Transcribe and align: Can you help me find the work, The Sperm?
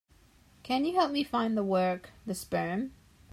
Can 0.63 0.83
you 0.83 0.95
help 0.95 1.11
me 1.11 1.23
find 1.23 1.55
the 1.55 1.63
work, 1.63 2.09
The 2.25 2.33
Sperm? 2.33 2.91